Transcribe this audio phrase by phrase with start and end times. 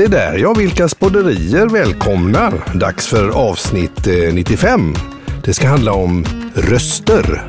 [0.00, 2.64] Se där, ja vilka spodderier välkomnar.
[2.74, 4.94] Dags för avsnitt eh, 95.
[5.44, 6.24] Det ska handla om
[6.54, 7.44] röster.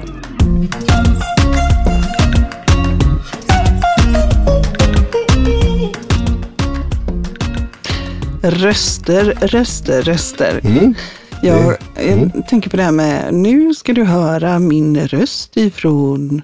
[8.44, 10.60] Röster, röster, röster.
[10.63, 10.94] Mm.
[11.42, 16.41] Jag, jag tänker på det här med, nu ska du höra min röst ifrån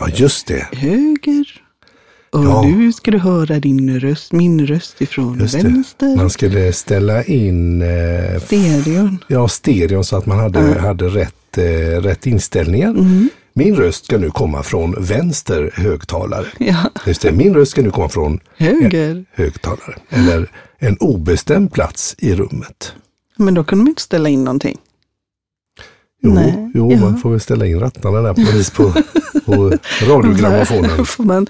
[0.00, 0.68] Ja, just det.
[0.72, 1.65] höger.
[2.30, 2.62] Och Ja.
[2.62, 5.62] nu ska du höra din röst, min röst ifrån Just det.
[5.62, 6.16] vänster.
[6.16, 9.18] Man skulle ställa in eh, Stereon.
[9.28, 11.62] ja, stereon så att man hade, hade rätt, eh,
[12.02, 12.90] rätt inställningar.
[12.90, 13.28] Mm.
[13.54, 16.46] Min röst ska nu komma från vänster högtalare.
[16.58, 16.76] Ja,
[17.06, 19.24] Just det, min röst ska nu komma från höger.
[19.32, 19.94] högtalare.
[20.10, 22.92] Eller en obestämd plats i rummet.
[23.36, 24.78] Men då kunde man inte ställa in någonting.
[26.22, 26.98] Jo, Nej, jo ja.
[27.00, 28.92] man får väl ställa in rattarna där på vis på,
[29.46, 29.72] på
[30.06, 31.06] radiogrammofonen.
[31.06, 31.46] får man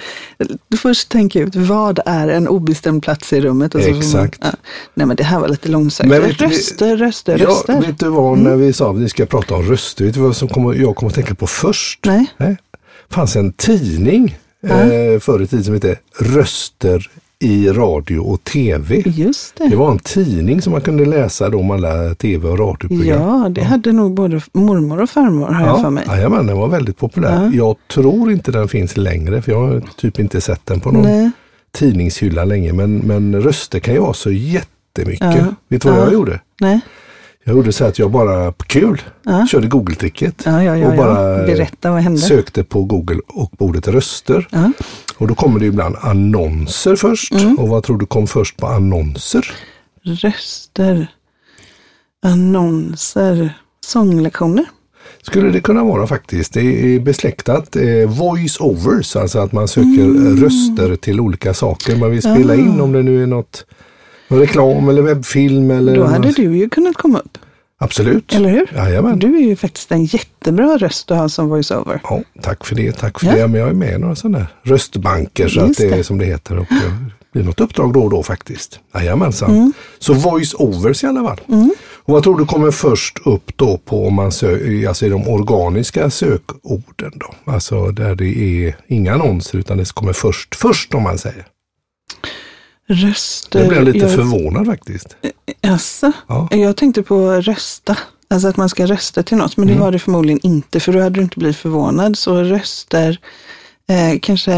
[0.77, 3.75] först tänka ut vad är en obestämd plats i rummet.
[3.75, 4.43] Och så Exakt.
[4.43, 4.59] Man, ja.
[4.95, 6.09] Nej men det här var lite långsökt.
[6.09, 7.81] Men vet Röster, röster, Ja, röster.
[7.81, 10.37] vet du vad, när vi sa att vi ska prata om röster, vet du vad
[10.37, 12.01] som kommer, jag kommer att tänka på först?
[12.07, 12.27] Nej.
[12.39, 19.03] Det fanns en tidning eh, förr i tiden som hette Röster i radio och tv.
[19.07, 19.69] Just det.
[19.69, 23.23] Det var en tidning som man kunde läsa då om alla tv och radioprogram.
[23.23, 26.05] Ja, det hade nog både mormor och farmor har jag för mig.
[26.09, 27.45] jajamän, den var väldigt populär.
[27.45, 27.51] Ja.
[27.67, 31.03] Jag tror inte den finns längre för jag har typ inte sett den på någon
[31.03, 31.31] Nej.
[31.73, 32.73] tidningshylla länge.
[32.73, 35.37] Men, men röster kan ju vara så jättemycket.
[35.37, 35.55] Ja.
[35.69, 36.05] Vet du vad Ja.
[36.05, 36.41] jag gjorde?
[36.61, 36.81] Nej.
[37.49, 39.47] Jag gjorde så att jag bara, på kul, Ja.
[39.51, 40.43] körde Google-tricket.
[40.47, 44.49] Ja, ja, och bara sökte på Google och på ordet röster.
[45.19, 47.33] Och då kommer det ibland annonser först.
[47.33, 47.59] Mm.
[47.59, 49.51] Och vad tror du kom först på annonser?
[50.05, 51.07] Röster,
[52.25, 54.65] annonser, sånglektioner.
[55.23, 56.53] Skulle det kunna vara faktiskt.
[56.55, 57.77] Det är besläktat.
[57.77, 60.37] Eh, voice overs, alltså att man söker Mm.
[60.45, 61.97] röster till olika saker.
[61.97, 63.65] Man vill spela in om det nu är något
[64.29, 65.71] reklam eller webbfilm.
[65.71, 67.39] Eller Då hade något- du ju kunnat komma upp,
[67.79, 68.35] Absolut.
[68.35, 68.71] eller hur?
[68.77, 69.19] Jajamän.
[69.19, 72.01] Du är ju faktiskt en jättebra röst att ha som voiceover.
[72.05, 72.93] Ja, tack för det.
[72.93, 73.35] Tack för Ja.
[73.35, 73.49] det.
[73.49, 76.19] Men jag är med i några sådana här röstbanker så Just att det är som
[76.19, 76.59] det heter.
[76.59, 78.81] Och eh, det blir något uppdrag då och då faktiskt.
[78.95, 79.51] Jajamensan.
[79.51, 79.73] Mm.
[79.99, 81.41] Så voice overs i alla fall.
[82.05, 85.29] Och vad tror du kommer först upp då på om man sö- alltså i de
[85.29, 87.53] organiska sökorden då?
[87.53, 91.47] Alltså där det är inga annonser utan det kommer först, först om man säger.
[92.89, 93.59] Röster.
[93.61, 95.17] Jag blev lite jag, förvånad faktiskt.
[95.61, 96.13] Jaså?
[96.27, 96.49] Ja.
[96.51, 97.99] Jag tänkte på rösta.
[98.29, 99.85] Alltså att man ska rösta till något, men det Mm.
[99.85, 102.19] var det förmodligen inte, för då hade du inte blivit förvånad.
[102.19, 103.19] Så röster,
[103.89, 104.53] eh, kanske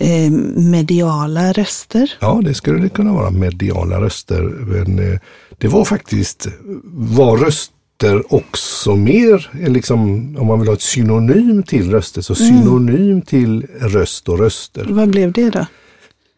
[0.00, 2.12] eh, mediala röster.
[2.20, 4.42] Ja, det skulle det kunna vara mediala röster.
[4.42, 5.18] Men eh,
[5.58, 6.46] det var faktiskt,
[6.84, 10.00] var röster också mer, eh, liksom,
[10.40, 14.86] om man vill ha ett synonym till röster, så synonym till röst och röster.
[14.90, 15.66] Vad blev det då?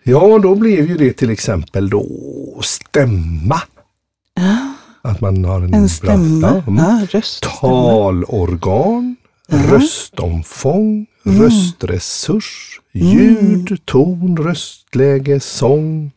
[0.08, 2.06] Ja, då blev ju det till exempel då
[2.62, 3.60] stämma.
[5.02, 6.62] Att man har en, En stämma?
[6.66, 6.84] Ja, mm.
[6.84, 7.42] Ja, röst.
[7.60, 9.16] Talorgan,
[9.48, 11.42] röstomfång, Mm.
[11.42, 15.91] röstresurs, ljud, ton, röstläge, sång.
[15.96, 16.10] Mm.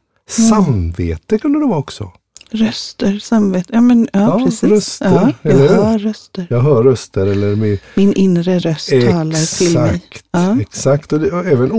[0.49, 2.11] Samvete kunde det vara också.
[2.51, 3.69] Röster, samvete.
[3.73, 4.63] Ja, men, ja, Ja, precis.
[4.69, 6.47] röster, ja, jag eller hör röster.
[6.49, 9.95] Jag hör röster eller med, Min inre röst talar till mig.
[9.95, 10.61] exakt, Ja.
[10.61, 11.13] exakt.
[11.13, 11.71] Och, det, och även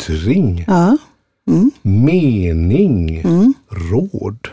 [0.00, 0.96] åsiktsyttring, Ja.
[1.48, 1.70] Mm.
[1.82, 3.54] mening, Mm.
[3.90, 4.48] råd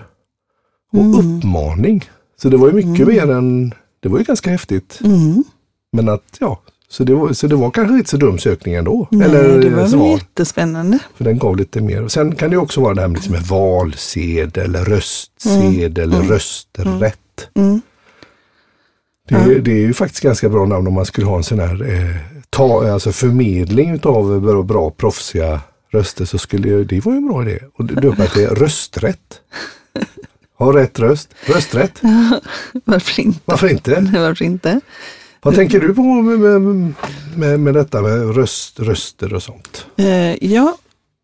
[0.94, 2.04] och uppmaning.
[2.42, 5.00] Så det var ju mycket mer än, det var ju ganska häftigt.
[5.04, 5.44] Mm.
[5.92, 9.08] Men att, ja, så det var, så det var kanske inte så dum sökning ändå.
[9.12, 10.08] Nej, eller det var svar.
[10.18, 11.00] jättespännande.
[11.16, 12.04] För den gav lite mer.
[12.04, 17.50] Och sen kan det också vara det här med, liksom valsedel, röstsedel, rösträtt.
[17.54, 17.82] Mm.
[19.30, 21.60] Det, är- det är ju faktiskt ganska bra namn om man skulle ha en sån
[21.60, 22.16] här eh,
[22.50, 27.28] ta, alltså förmedling av bra, bra proffsiga röster så skulle ju- det vara ju en
[27.28, 27.60] bra idé.
[27.74, 29.42] Och döpa till rösträtt.
[30.60, 31.30] Ha rätt röst.
[31.46, 32.02] Rösträtt.
[32.86, 33.40] Varför inte?
[33.46, 34.12] Varför inte?
[34.20, 34.82] Varför inte?
[35.42, 36.62] Vad tänker du på med,
[37.36, 39.86] med, med, detta med röst, röster och sånt?
[39.98, 40.78] Eh, ja,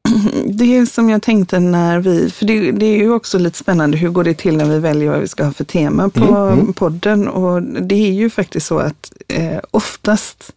[0.46, 4.10] det som jag tänkte när vi, för det, det är ju också lite spännande, hur
[4.10, 7.28] går det till när vi väljer vad vi ska ha för tema på Mm, podden?
[7.28, 10.52] Och det är ju faktiskt så att eh, oftast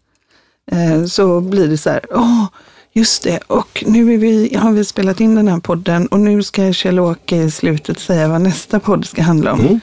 [1.08, 2.44] så blir det så här, åh,
[2.92, 6.42] just det, och nu är vi, har vi spelat in den här podden och nu
[6.42, 9.60] ska Kjell-Åke i slutet säga vad nästa podd ska handla om.
[9.60, 9.80] Mm.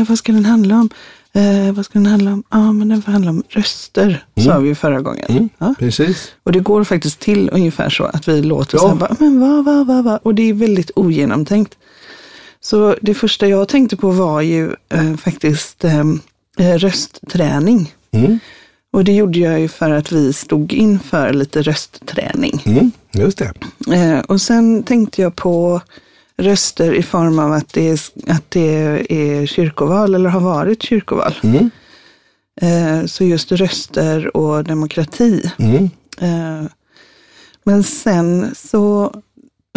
[0.00, 0.90] Eh, vad ska den handla om?
[1.32, 2.42] Eh, vad ska den handla om?
[2.50, 5.24] Ja, men den får handla om röster, sa vi förra gången.
[5.28, 5.48] Mm.
[5.58, 5.74] Ja.
[5.78, 6.28] Precis.
[6.42, 8.80] Och det går faktiskt till ungefär så att vi låter Ja.
[8.80, 10.20] så här, bara, men vad, vad, vad, vad?
[10.22, 11.74] Och det är väldigt ogenomtänkt.
[12.60, 16.00] Så det första jag tänkte på var ju eh, faktiskt eh,
[16.58, 17.92] eh, röstträning.
[18.12, 18.38] Mm.
[18.92, 22.62] Och det gjorde jag ju för att vi stod inför lite röstträning.
[22.66, 22.90] Mm.
[23.12, 23.52] Just det.
[23.94, 25.80] Eh, och sen tänkte jag på
[26.36, 31.34] röster i form av att det är, att det är kyrkoval eller har varit kyrkoval.
[31.42, 31.70] Mm.
[32.60, 35.50] Eh, så just röster och demokrati.
[35.58, 35.90] Mm.
[36.20, 36.70] Eh,
[37.64, 39.14] men sen så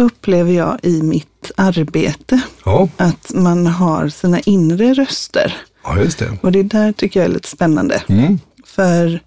[0.02, 2.88] upplever jag i mitt arbete Ja.
[2.96, 5.56] att man har sina inre röster.
[5.84, 6.38] ja, just det.
[6.42, 8.02] Och det där tycker jag är lite spännande.
[8.08, 8.38] Mm.
[8.74, 9.20] För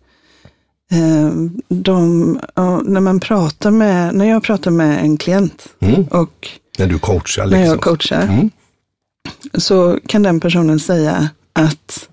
[0.92, 1.32] eh,
[1.70, 2.32] de,
[2.86, 6.04] när man pratar med, när jag pratar med en klient Mm.
[6.04, 6.50] och
[6.80, 7.66] När du coachar när liksom.
[7.66, 8.50] jag coachar Mm.
[9.54, 12.10] så kan den personen säga att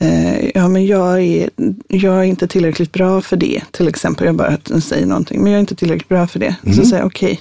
[0.00, 1.50] eh, ja, men jag, är,
[1.88, 3.62] jag är inte tillräckligt bra för det.
[3.70, 6.56] Till exempel, jag bara säger någonting, men jag är inte tillräckligt bra för det.
[6.62, 6.84] Så Mm.
[6.84, 7.40] säger jag, okej,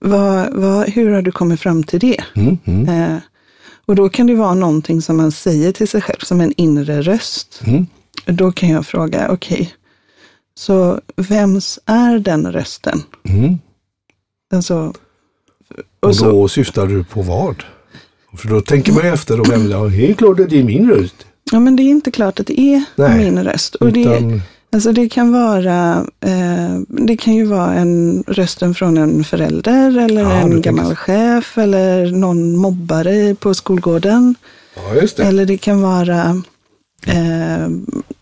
[0.00, 2.20] vad, vad, hur har du kommit fram till det?
[2.36, 2.58] Mm.
[2.64, 2.88] Mm.
[2.88, 3.18] Eh,
[3.86, 7.02] och då kan det vara någonting som man säger till sig själv, som en inre
[7.02, 7.60] röst.
[8.32, 9.74] Då kan jag fråga, okej,
[10.58, 13.02] så vems är den rösten?
[13.28, 13.58] Mm.
[14.54, 14.92] Alltså,
[16.00, 17.62] Och och så, då syftar du på vad?
[18.36, 20.90] För då tänker man efter och vem, ja, det är klart att det är min
[20.90, 21.26] röst.
[21.52, 23.74] ja, men det är inte klart att det är Nej, min röst.
[23.74, 24.42] Och det, Utan,
[24.72, 30.20] Alltså det kan vara, eh, det kan ju vara en rösten från en förälder eller
[30.22, 30.94] Ja, en tänker gammal så.
[30.96, 34.34] chef eller någon mobbare på skolgården.
[34.76, 35.22] ja, just det.
[35.24, 36.42] Eller det kan vara
[37.06, 37.68] eh,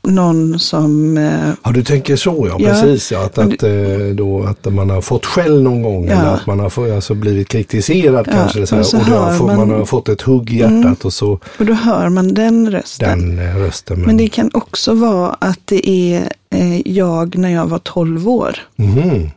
[0.03, 2.69] någon som, eh, Ja, du tänker så ja, Ja.
[2.69, 3.13] precis.
[3.13, 3.25] Ja.
[3.25, 6.13] Att, Men att, eh, då, att man har fått skäll någon gång Ja.
[6.13, 8.67] eller att man har alltså, blivit kritiserad kanske.
[8.67, 9.79] Så och så och då har man, man- Mm.
[9.79, 13.37] har fått ett hugg i hjärtat och så och då hör man den rösten.
[13.37, 14.01] den eh, rösten.
[14.03, 18.57] Men det kan också vara att det är eh, jag när jag var 12 år.
[18.77, 19.31] Mhm.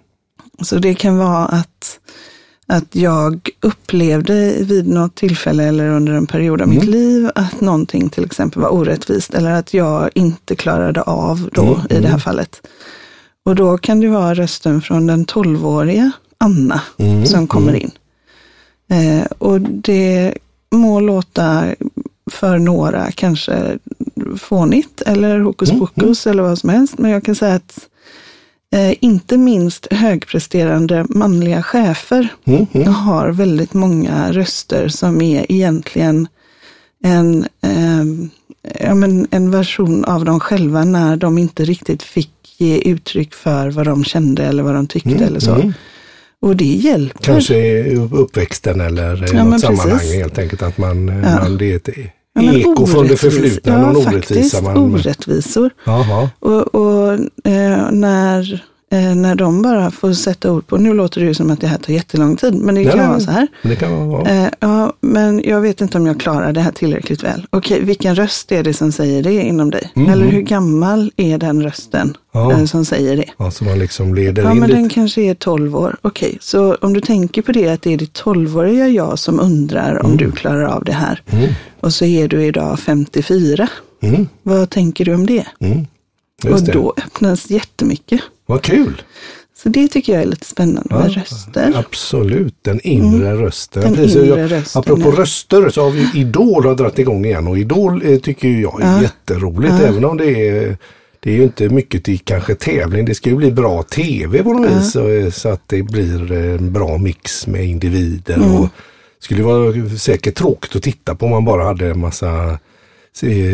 [0.62, 1.99] Så det kan vara att,
[2.70, 6.92] att jag upplevde vid något tillfälle eller under en period av mitt Mm.
[6.94, 11.80] liv att någonting till exempel var orättvist eller att jag inte klarade av då Mm,
[11.90, 12.62] i det här fallet.
[13.46, 17.92] Och då kan det vara rösten från den 12-åriga Anna Mm, som kommer in.
[18.90, 20.34] Eh, och det
[20.72, 21.64] må låta
[22.32, 23.78] för några kanske
[24.38, 26.98] fånigt eller hokus Mm, pokus eller vad som helst.
[26.98, 27.89] Men jag kan säga att
[28.76, 32.88] eh, inte minst högpresterande manliga chefer Mm, mm.
[32.94, 36.28] har väldigt många röster som är egentligen
[37.04, 38.04] en, eh,
[38.80, 43.70] ja, men en version av dem själva när de inte riktigt fick ge uttryck för
[43.72, 45.54] vad de kände eller vad de tyckte Mm, eller så.
[45.56, 45.74] mm.
[46.42, 47.24] Och det hjälper.
[47.24, 50.14] Kanske i uppväxten eller i Ja, något sammanhang precis.
[50.16, 50.62] helt enkelt.
[50.62, 51.40] Att man, Ja.
[51.44, 51.90] man det är ett
[52.46, 54.62] Ja, eko från det förflutna, ja, någon faktiskt, orättvisa.
[54.62, 55.70] Man, orättvisor.
[56.40, 57.14] Och, och
[57.44, 61.62] eh, när, när de bara får sätta ord på, nu låter det ju som att
[61.62, 63.48] det här tar jättelång tid, men det Nej, kan vara så här.
[63.64, 64.30] Det kan vara.
[64.30, 67.48] Eh, ja, men jag vet inte om jag klarar det här tillräckligt väl.
[67.50, 69.92] Okej, vilken röst är det som säger det inom dig?
[69.96, 70.10] Mhm.
[70.10, 72.52] Eller hur gammal är den rösten Ja.
[72.52, 73.26] eh, som säger det?
[73.38, 74.82] Ja, så man liksom leder Ja, in men lite.
[74.82, 75.98] den kanske är 12 år.
[76.02, 80.06] Okej, så om du tänker på det att det är ditt 12-åriga jag som undrar
[80.06, 81.22] om du klarar av det här.
[81.32, 81.50] Mm.
[81.80, 83.68] Och så är du idag 54.
[84.02, 84.28] Mm.
[84.44, 85.46] Vad tänker du om det?
[85.60, 85.88] Mm.
[86.54, 86.72] Och det.
[86.72, 88.22] då öppnas jättemycket.
[88.50, 89.02] Vad kul!
[89.64, 91.74] Så det tycker jag är lite spännande med Ja, röster.
[91.76, 93.82] Absolut, den inre rösten.
[93.84, 95.22] Den Precis, inre jag, rösten, apropå ja.
[95.22, 98.86] röster så har vi Idol har dragit igång igen och Idol eh, tycker jag är
[98.96, 99.02] Ja.
[99.02, 99.86] jätteroligt Ja.
[99.88, 100.78] även om det är
[101.20, 103.06] det är ju inte mycket till kanske tävling.
[103.06, 106.32] Det ska ju bli bra tv på något vis så, eh, så att det blir
[106.32, 108.36] en bra mix med individer.
[108.36, 108.56] Mm.
[108.56, 108.68] Och
[109.20, 112.60] skulle vara säkert tråkigt att titta på om man bara hade en massa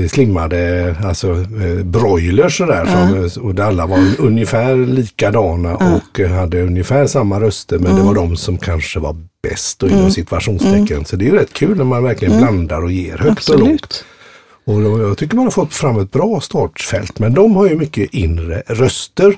[0.09, 2.85] slimmade alltså eh, broilers sådär
[3.29, 8.13] som, och alla var ungefär likadana och eh, hade ungefär samma röster men det var
[8.15, 11.05] de som kanske var bäst och inom situationstecken.
[11.05, 13.71] Så det är rätt kul när man verkligen blandar och ger högt och lågt.
[13.71, 14.05] Absolut.
[14.65, 17.75] Och då- jag tycker man har fått fram ett bra startfält men de har ju
[17.77, 19.35] mycket inre röster.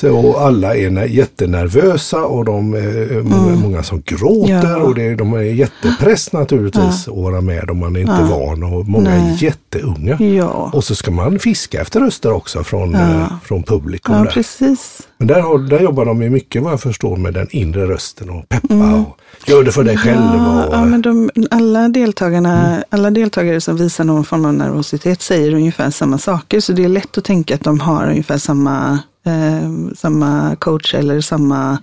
[0.00, 4.70] Så, och alla är jättenervösa och de är många, många som gråter Mm.
[4.70, 4.76] Ja.
[4.76, 8.88] och det, de är jättepress naturligtvis att vara med om man är inte van och
[8.88, 9.32] många Nej.
[9.34, 10.16] är jätteunga.
[10.22, 12.98] Ja, Och så ska man fiska efter röster också från, Ja.
[13.00, 14.14] eh, från publikum.
[14.14, 14.30] ja där.
[14.30, 15.00] precis.
[15.18, 18.48] Men där, där jobbar de ju mycket vad jag förstår med den inre rösten och
[18.48, 19.18] peppa och
[19.50, 20.18] gör det för dig själv.
[20.20, 20.36] Mm.
[20.36, 25.22] Ja, och, ja, men de, alla, deltagarna, alla deltagare som visar någon form av nervositet
[25.22, 26.60] säger ungefär samma saker.
[26.60, 31.20] Så det är lätt att tänka att de har ungefär samma, eh, samma coach eller
[31.20, 31.78] samma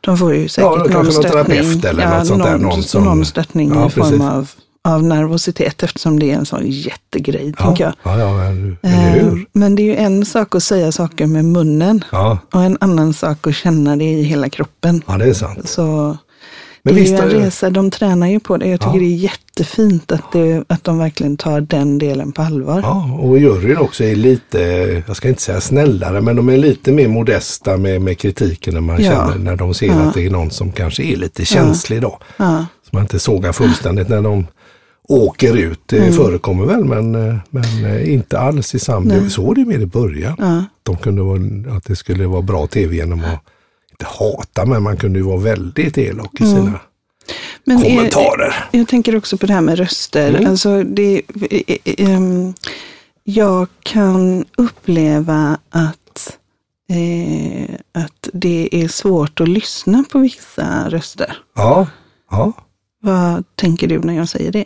[0.00, 1.56] de får ju säkert Ja, någon kanske någon stöttning.
[1.56, 4.50] terapeut eller något sånt där, någon, någon som- någon stöttning Ja, i form av,
[4.84, 7.92] av nervositet eftersom det är en sån jättegrej, tänker jag.
[8.02, 9.26] ja, ja, men, Eh?
[9.52, 13.14] Men det är ju en sak att säga saker med munnen Ja, och en annan
[13.14, 15.02] sak att känna det i hela kroppen.
[15.06, 15.68] ja, det är sant.
[15.68, 16.16] Så
[16.86, 18.68] Men det är visst ju en det- resa, de tränar ju på det.
[18.68, 18.98] Jag tycker Ja.
[19.00, 22.80] det är jättefint att, det, att de verkligen tar den delen på allvar.
[22.82, 24.58] Ja, och juryn också är lite,
[25.06, 28.80] jag ska inte säga snällare, men de är lite mer modesta med, med kritiken när
[28.80, 29.10] man Ja.
[29.10, 29.92] känner, när de ser Ja.
[29.94, 32.18] att det är någon som kanske är lite känslig då.
[32.36, 32.66] Ja.
[32.82, 34.46] Så man inte sågar fullständigt när de
[35.08, 35.80] åker ut.
[35.86, 36.12] Det Mm.
[36.12, 39.28] förekommer väl men, eh, men eh, inte alls i samma.
[39.30, 40.34] Så var det mer i början.
[40.38, 40.64] Ja.
[40.82, 43.40] De kunde vara, att det skulle vara bra tv genom att,
[44.00, 46.56] inte hata, men man kunde ju vara väldigt elak i Mm.
[46.56, 46.80] sina
[47.64, 48.54] Men är- kommentarer.
[48.70, 50.28] Jag tänker också på det här med röster.
[50.28, 50.50] Mm.
[50.50, 51.78] Alltså det, eh, eh,
[52.14, 52.54] ehm,
[53.24, 56.36] jag kan uppleva att,
[56.90, 61.36] eh, att det är svårt att lyssna på vissa röster.
[61.54, 61.86] Ja,
[62.30, 62.52] ja.
[63.02, 64.64] Vad tänker du när jag säger det?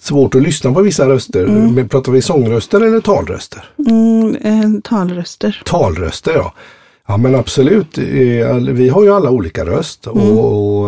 [0.00, 1.46] Svårt att lyssna på vissa röster.
[1.46, 3.64] Men pratar vi sångröster eller talröster?
[3.88, 5.62] Mm, eh, talröster.
[5.64, 6.54] Talröster ja.
[7.06, 7.98] Ja men absolut.
[7.98, 10.06] Eh, Vi har ju alla olika röst.
[10.06, 10.16] Och,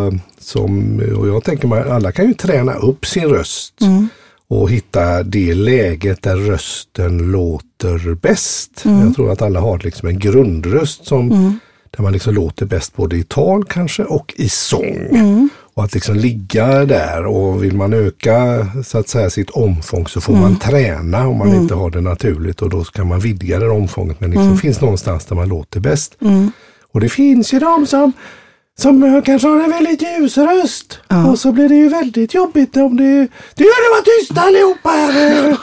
[0.06, 3.74] och, som, och jag tänker mig alla kan ju träna upp sin röst.
[4.50, 8.70] Och hitta det läget där rösten låter bäst.
[9.04, 11.28] Jag tror att alla har liksom en grundröst som
[11.96, 15.08] där man liksom låter bäst både i tal kanske och i sång.
[15.78, 20.20] Och att liksom ligga där och vill man öka så att säga sitt omfång så
[20.20, 22.62] får man träna om man inte har det naturligt.
[22.62, 24.20] Och då ska man vidga det omfånget.
[24.20, 26.16] Men liksom finns någonstans där man låter bäst.
[26.92, 28.12] Och det finns ju de som
[28.78, 31.00] som kanske har en väldigt ljus röst.
[31.30, 33.28] Och så blir det ju väldigt jobbigt om det...
[33.54, 35.58] Du gör det vara tysta allihopa här!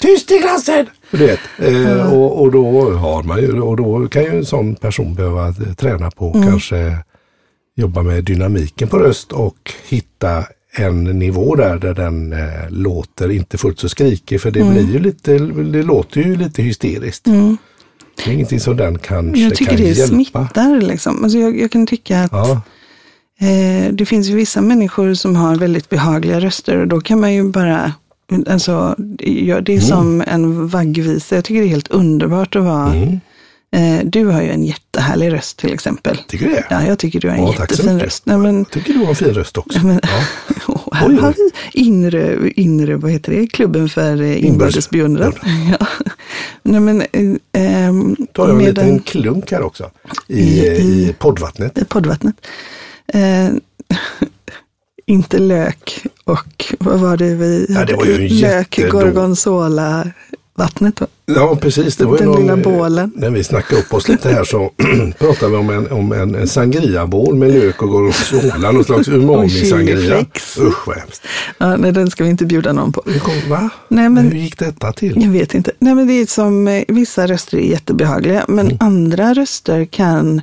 [0.00, 0.86] Tyst i klassen!
[1.10, 4.74] Du vet, eh, och, och då har man ju, och då kan ju en sån
[4.74, 6.96] person behöva eh, träna på kanske
[7.76, 10.44] jobba med dynamiken på röst och hitta
[10.76, 14.98] en nivå där, där den eh, låter inte fullt så skrikig för det blir ju
[14.98, 15.38] lite,
[15.72, 17.24] det låter ju lite hysteriskt.
[18.24, 20.06] Det är ingenting som den kanske Jag tycker kan det hjälpa.
[20.14, 20.80] smittar.
[20.80, 21.22] Liksom.
[21.24, 22.62] Alltså jag, jag kan tycka att Ja,
[23.42, 27.34] Eh, det finns ju vissa människor som har väldigt behagliga röster och då kan man
[27.34, 27.92] ju bara,
[28.46, 29.88] alltså, ja, det är Mm.
[29.88, 31.34] som en vaggvisa.
[31.34, 33.20] Jag tycker det är helt underbart att vara, Mm.
[34.04, 36.18] Du har ju en jättehärlig röst till exempel.
[36.28, 36.64] tycker du det?
[36.70, 38.26] Ja, jag tycker du har en Ja, så jättefin röst.
[38.26, 39.86] Nej, men, Jag tycker du har en fin röst också.
[39.86, 40.24] men, Ja.
[40.68, 41.50] Åh, här har vi
[41.80, 45.32] inre, inre, vad heter det, klubben för eh, inbördes beundran.
[45.80, 45.86] Ja.
[46.62, 47.06] Nej, men, eh,
[47.52, 49.90] ehm, Då har jag en liten klunk här också
[50.26, 50.76] i, I-
[51.08, 51.78] i- poddvattnet.
[51.78, 52.34] i poddvattnet.
[53.12, 53.48] Eh,
[55.06, 60.10] inte lök och vad var det vi Ja, det var ju Lök, jättedå- gorgonzola,
[60.58, 61.00] vattnet.
[61.00, 61.06] va?
[61.26, 61.96] Ja, precis.
[61.96, 63.12] Det var Den någon, lilla bålen.
[63.16, 64.70] När vi snackade upp oss lite här så
[65.18, 68.72] pratade vi om en, om en, en sangria-bål med lök och gorgonzola.
[68.72, 70.26] Någon slags umami-sangria.
[70.60, 71.22] Usch vad hemskt.
[71.58, 73.02] Ja, nej, den ska vi inte bjuda någon på.
[73.02, 73.70] Kom- Va?
[73.88, 75.22] Nej, men- Hur gick detta till?
[75.22, 75.72] Jag vet inte.
[75.78, 78.76] Nej, men det är som eh, vissa röster är jättebehagliga, men Mm.
[78.80, 80.40] andra röster kan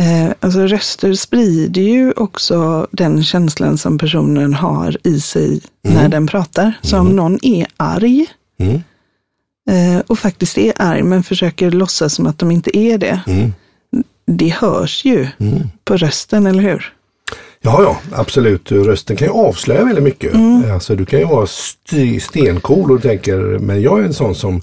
[0.00, 6.26] Eh, alltså röster sprider ju också den känslan som personen har i sig när den
[6.26, 6.72] pratar.
[6.82, 8.26] Så om någon är arg
[8.60, 8.80] Mm.
[9.70, 13.20] Eh, och faktiskt är arg men försöker låtsas som att de inte är det.
[13.26, 13.52] Mm.
[14.26, 15.26] Det hörs ju
[15.84, 16.92] på rösten, eller hur?
[17.60, 18.72] Ja, ja, absolut.
[18.72, 20.34] Rösten kan ju avslöja väldigt mycket.
[20.34, 20.72] Mm.
[20.72, 24.62] Alltså, du kan ju vara st- stencool och tänker, men jag är en sån som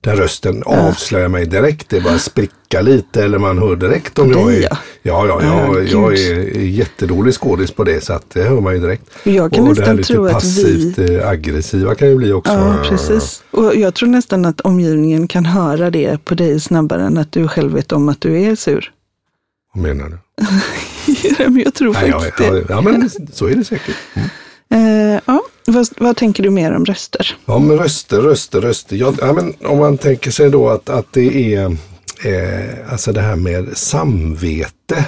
[0.00, 1.88] där rösten avslöjar mig direkt.
[1.88, 4.62] Det bara spricka lite eller man hör direkt om jag är...
[4.62, 4.78] ja.
[5.02, 8.74] Ja, ja, Ja, jag, jag är jättedålig skådis på det så att det hör man
[8.74, 9.02] ju direkt.
[9.22, 12.52] Jag kan och det här nästan lite tro passivt eh, aggressiva kan ju bli också.
[12.52, 13.42] Ja, precis.
[13.50, 17.48] Och jag tror nästan att omgivningen kan höra det på dig snabbare än att du
[17.48, 18.92] själv vet om att du är sur.
[19.74, 20.18] Vad menar du?
[21.62, 22.64] Jag tror ja, faktiskt ja, det.
[22.68, 23.96] ja, men så är det säkert.
[24.14, 24.28] Mm.
[24.70, 27.36] Eh, ja, vad, vad tänker du mer om röster?
[27.46, 28.96] Ja, men röster, röster, röster.
[28.96, 31.76] Ja, ja, men om man tänker sig då att, att det är
[32.24, 35.04] eh, alltså det här med samvete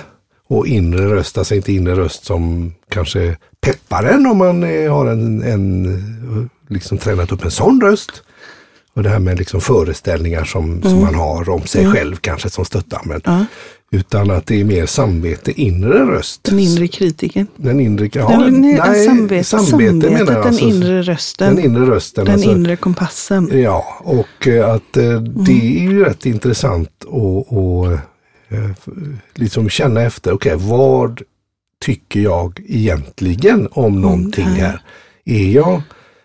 [0.48, 5.06] och inre röst, alltså inte inre röst som kanske peppar en om man eh, har
[5.06, 8.22] en, en liksom tränat upp en sån röst.
[8.94, 12.64] Och det här med liksom föreställningar som, som man har om sig själv kanske som
[12.64, 13.00] stöttar.
[13.04, 13.44] Men, Ja.
[13.92, 16.44] Utan att det är mer samvete, inre röst.
[16.44, 17.46] Den inre kritiken?
[17.56, 20.26] Den inre, ja, nej, nej, samvete, samvetet, menar jag.
[20.26, 21.56] den Alltså, inre rösten.
[21.56, 22.24] Den inre rösten.
[22.24, 23.60] den alltså, inre kompassen.
[23.62, 28.70] Ja, och eh, att eh, det är ju rätt intressant att och, eh,
[29.34, 31.22] liksom känna efter, okej vad
[31.84, 34.66] tycker jag egentligen om någonting det här.
[34.66, 34.82] här?
[35.24, 35.82] Är jag,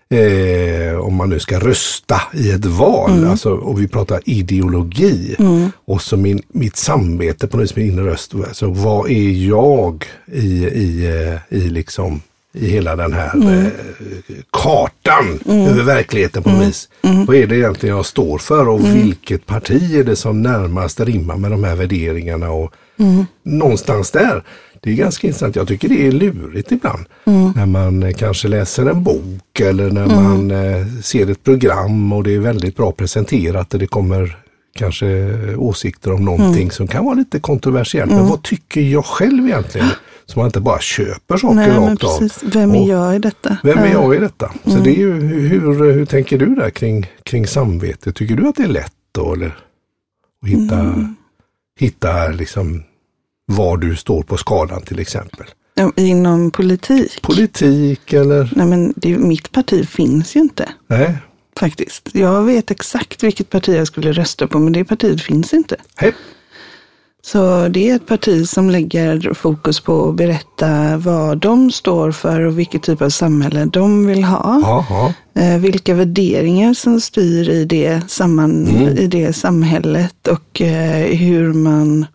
[0.10, 5.36] eh, om man nu ska rösta i ett val, alltså, och vi pratar ideologi,
[5.86, 10.06] och så min, mitt samvete på något vis, min inre röst, alltså vad är jag
[10.32, 12.22] i, i, eh, i liksom
[12.54, 13.68] i hela den här eh,
[14.52, 16.90] kartan över verkligheten på något vis.
[17.28, 21.38] Vad är det egentligen jag står för och vilket parti är det som närmast rimmar
[21.38, 22.74] med de här värderingarna och
[23.44, 24.44] någonstans där.
[24.86, 25.56] Det är ganska intressant.
[25.56, 27.06] Jag tycker det är lurigt ibland.
[27.26, 27.52] Mm.
[27.56, 30.24] När man eh, kanske läser en bok eller när Mm.
[30.24, 34.38] man eh, ser ett program och det är väldigt bra presenterat och det kommer
[34.76, 36.72] kanske åsikter om någonting Mm.
[36.72, 38.12] som kan vara lite kontroversiellt.
[38.12, 39.88] Men vad tycker jag själv egentligen?
[40.26, 42.30] Så man inte bara köper saker Nej, rakt av.
[42.54, 43.58] Vem är jag i detta?
[43.64, 43.92] Vem är Ja.
[43.92, 44.52] jag i detta?
[44.64, 44.84] Så Mm.
[44.84, 48.12] det är ju, hur, hur tänker du där kring, kring samvete?
[48.14, 49.58] Tycker du att det är lätt då eller?
[50.44, 51.16] Att hitta, Mm.
[51.80, 52.84] hitta liksom
[53.46, 55.46] var du står på skalan till exempel.
[55.96, 57.22] Inom politik?
[57.22, 58.54] Politik eller?
[58.56, 61.18] Nej, men det, mitt parti finns ju inte Nej.
[61.60, 62.10] faktiskt.
[62.14, 65.76] Jag vet exakt vilket parti jag skulle rösta på, men det partiet finns inte.
[65.96, 66.14] Hej.
[67.22, 72.42] Så det är ett parti som lägger fokus på att berätta vad de står för
[72.42, 74.62] och vilket typ av samhälle de vill ha.
[74.90, 75.14] Ja.
[75.42, 78.98] Eh, vilka värderingar som styr i det, samman, Mm.
[78.98, 82.06] i det samhället och eh, hur man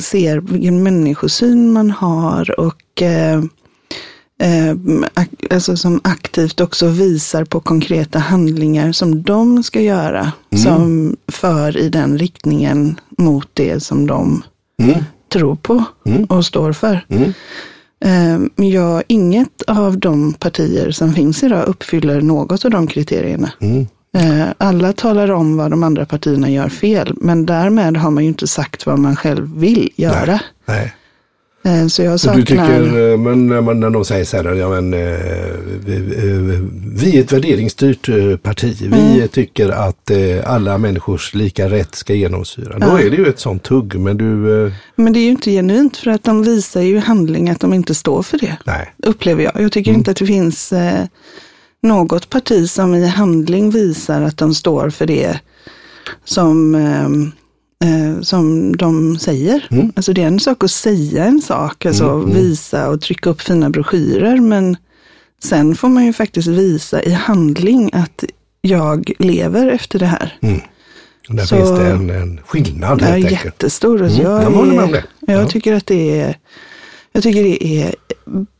[0.00, 3.38] ser, vilken människosyn man har och eh,
[4.42, 4.76] eh,
[5.50, 10.32] alltså som aktivt också visar på konkreta handlingar som de ska göra
[10.64, 14.42] som för i den riktningen mot det som de
[14.82, 15.04] Mm.
[15.32, 16.24] tror på Mm.
[16.24, 17.06] och står för.
[17.08, 17.32] Mm.
[18.04, 23.52] Eh, Men jag, inget av de partier som finns idag uppfyller något av de kriterierna.
[23.60, 23.86] Mm.
[24.16, 28.28] Eh, Alla talar om vad de andra partierna gör fel, men därmed har man ju
[28.28, 30.40] inte sagt vad man själv vill göra.
[30.66, 30.94] Nej.
[31.64, 32.66] Eh, Så jag Så du saknar...
[32.66, 34.90] tycker, eh, men när, man, när de säger så här, ja men
[36.96, 38.08] vi, är ett värderingsstyrt
[38.42, 38.76] parti.
[38.80, 39.28] Vi Mm.
[39.28, 40.10] tycker att
[40.44, 42.78] alla människors lika rätt ska genomsyra.
[42.78, 43.00] Då Ja.
[43.00, 44.24] är det ju ett sånt tugg, men du,
[44.96, 47.74] Men det är ju inte genuint för att de visar ju i handling att de
[47.74, 48.56] inte står för det.
[48.66, 48.94] nej.
[49.02, 49.52] Upplever jag.
[49.62, 50.72] Jag tycker inte att det finns
[51.82, 55.38] något parti som i handling visar att de står för det
[56.24, 57.04] som, eh,
[57.90, 59.66] eh, som de säger.
[59.70, 59.92] Mm.
[59.96, 62.34] Alltså det är en sak att säga en sak, alltså Mm, mm.
[62.34, 64.76] visa och trycka upp fina broschyrer, men
[65.42, 68.24] sen får man ju faktiskt visa i handling att
[68.62, 70.38] jag lever efter det här.
[70.42, 70.60] Mm.
[71.28, 73.44] Och där Så- finns det en, en skillnad Det är helt enkelt.
[73.44, 74.02] jättestor.
[74.02, 75.04] Alltså Mm, jag, jag är, det.
[75.32, 75.48] jag Ja.
[75.48, 76.36] tycker att det är
[77.12, 77.94] jag tycker det är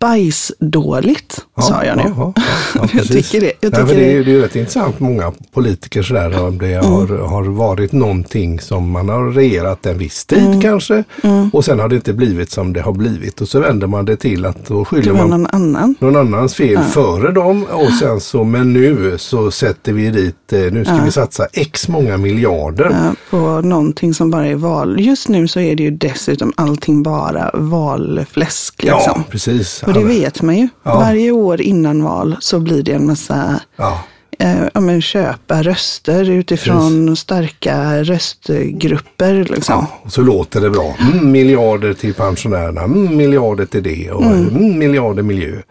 [0.00, 2.02] bajsdåligt, sa jag nu.
[2.16, 3.52] Ja, ja, ja, ja, Jag tycker det.
[3.60, 4.32] Jag Nej, tycker det, är, det.
[4.32, 5.00] är rätt intressant.
[5.00, 10.24] Många politiker sådär, om det har, har varit någonting som man har regerat en viss
[10.26, 10.60] tid Mm.
[10.60, 11.04] kanske.
[11.52, 13.40] Och sen har det inte blivit som det har blivit.
[13.40, 15.94] Och så vänder man det till att då skyller man någon annan.
[16.00, 17.64] någon annans fel före dem.
[17.72, 21.88] Och sen så, men nu så sätter vi dit, eh, nu ska vi satsa x
[21.88, 22.90] många miljarder.
[22.90, 25.00] Ja, på någonting som bara är val.
[25.00, 28.39] Just nu så är det ju dessutom allting bara valfläsk.
[28.82, 29.12] Liksom.
[29.16, 29.82] Ja, precis.
[29.82, 30.68] Och det vet man ju.
[30.82, 30.94] Ja.
[30.94, 34.00] Varje år innan val så blir det en massa Ja,
[34.38, 39.34] eh, ja, men köpa röster utifrån starka röstgrupper.
[39.44, 39.74] Liksom.
[39.74, 40.96] Ja, och så låter det bra.
[41.12, 44.78] Mm, miljarder till pensionärerna, mm, miljarder till det och mm.
[44.78, 45.62] miljarder miljö.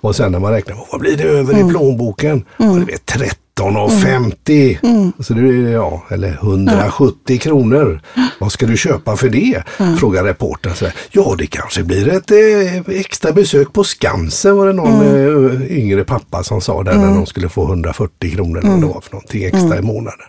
[0.00, 2.44] Och sen när man räknar, vad blir det över i plånboken?
[2.56, 5.12] Ja, det blir 13,50.
[5.22, 8.00] Så det är, ja, eller 170 kronor.
[8.40, 9.62] Vad ska du köpa för det?
[9.98, 10.74] Frågar reportern.
[10.74, 15.78] Så ja, det kanske blir ett eh, extra besök på Skansen var det någon eh,
[15.78, 19.00] yngre pappa som sa där när de skulle få 140 kronor eller vad det var
[19.00, 20.26] för någonting extra i månaden.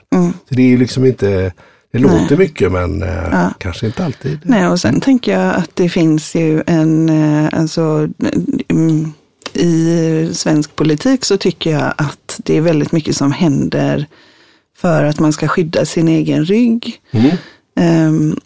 [0.49, 1.51] Så det är liksom inte
[1.91, 4.39] det låter mycket men eh, kanske inte alltid.
[4.43, 8.07] Nej, och sen tänker jag att det finns ju en, eh, alltså
[8.69, 9.13] mm,
[9.58, 14.06] i svensk politik så tycker jag att det är väldigt mycket som händer
[14.78, 17.02] för att man ska skydda sin egen rygg.
[17.12, 17.32] Mm.
[17.80, 18.39] Ehm,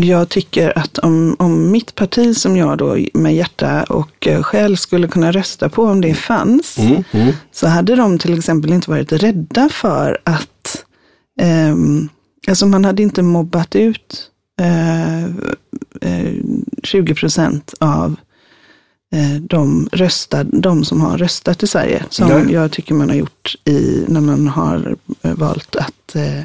[0.00, 4.76] Jag tycker att om, om mitt parti som jag då med hjärta och eh, själ
[4.76, 8.90] skulle kunna rösta på om det fanns, Mm, mm, så hade de till exempel inte
[8.90, 10.84] varit rädda för att,
[11.40, 12.08] ehm,
[12.48, 16.34] alltså man hade inte mobbat ut eh, eh,
[16.82, 18.16] 20 procent av eh,
[19.40, 22.54] de, röstad, de som har röstat i Sverige, som Nej.
[22.54, 26.42] jag tycker man har gjort i, när man har eh, valt att eh,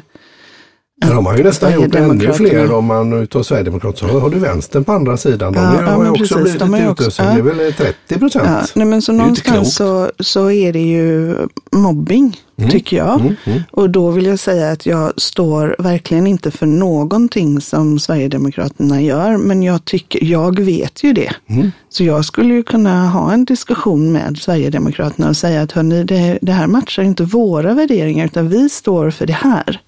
[1.06, 4.38] Men de har ju nästan gjort ännu fler om man utav Sverigedemokraterna så har du
[4.38, 5.52] vänstern på andra sidan.
[5.52, 7.26] De Ja, har ju också precis, blivit de också- så ja.
[7.30, 8.44] det är väl 30 procent.
[8.46, 11.36] Ja, nej men så någonstans så, så är det ju
[11.72, 12.36] mobbing,
[12.70, 13.20] tycker jag.
[13.20, 13.62] Mm, mm.
[13.70, 19.36] Och då vill jag säga att jag står verkligen inte för någonting som Sverigedemokraterna gör,
[19.36, 21.32] men jag, tycker, jag vet ju det.
[21.46, 21.70] Mm.
[21.88, 26.38] Så jag skulle ju kunna ha en diskussion med Sverigedemokraterna och säga att hörni, det,
[26.42, 29.80] det här matchar inte våra värderingar, utan vi står för det här.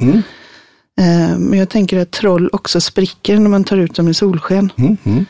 [1.01, 1.33] Mm.
[1.33, 4.73] Eh, Men jag tänker att troll också spricker när man tar ut dem i solsken.
[4.77, 5.27] Mm, mm.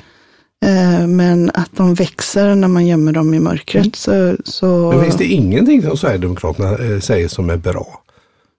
[0.64, 3.96] Eh, Men att de växer när man gömmer dem i mörkret.
[3.96, 4.92] Så, så...
[4.92, 8.02] Men finns det ingenting som Sverigedemokraterna eh, säger som är bra?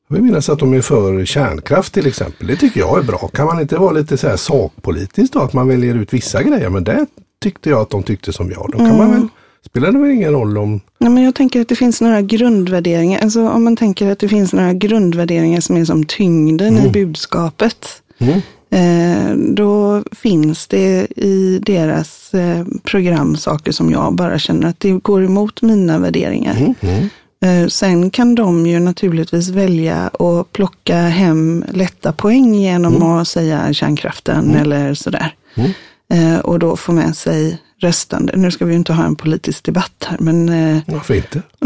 [0.10, 2.48] Jag vill minnas att de är för kärnkraft till exempel.
[2.48, 3.30] Det tycker jag är bra.
[3.34, 5.40] Kan man inte vara lite så här sakpolitisk då?
[5.40, 6.70] Att man väljer ut vissa grejer.
[6.70, 7.06] Men det
[7.42, 8.70] tyckte jag att de tyckte som jag.
[8.72, 9.28] Då kan man väl,
[9.70, 10.82] spelar det väl ingen roll om...
[10.98, 13.20] Ja, men jag tänker att det finns några grundvärderingar.
[13.20, 17.88] Alltså om man tänker att det finns några grundvärderingar som är som tyngden i budskapet.
[18.18, 18.42] Mm.
[18.70, 24.92] Eh, då finns det i deras eh, program saker som jag bara känner att det
[24.92, 26.56] går emot mina värderingar.
[26.56, 26.74] Mm.
[26.82, 27.10] Mm.
[27.42, 33.74] Eh, sen kan de ju naturligtvis välja att plocka hem lätta poäng genom att säga
[33.74, 35.34] kärnkraften eller sådär.
[36.44, 38.34] Och då få med sig röstande.
[38.36, 41.42] Nu ska vi ju inte ha en politisk debatt här, men, eh, Varför inte?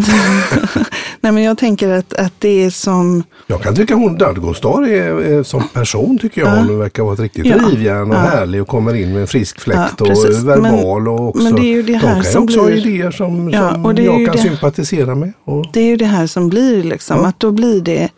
[1.21, 5.21] nej, men jag tänker att, att det är som, Jag kan tycka hon Dadgostar är,
[5.21, 6.55] är som person tycker jag.
[6.55, 7.55] Hon verkar vara ett riktigt Ja.
[7.71, 8.19] rivjärn och Ja.
[8.19, 11.43] härlig och kommer in med en frisk fläkt Ja, och verbal och också.
[11.43, 13.49] men det är ju det de här kan ju som också ha blir- idéer som,
[13.49, 15.33] Ja, som jag kan det- sympatisera med.
[15.43, 17.27] Och, det är ju det här som blir liksom, Ja.
[17.27, 18.09] att då blir det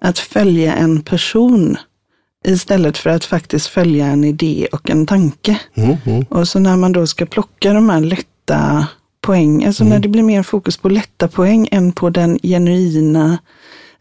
[0.00, 1.76] att följa en person
[2.46, 5.60] istället för att faktiskt följa en idé och en tanke.
[5.74, 6.22] mm, mm.
[6.28, 8.86] Och så när man då ska plocka de här lätta
[9.20, 9.90] poäng, alltså Mm.
[9.92, 13.38] när det blir mer fokus på lätta poäng än på den genuina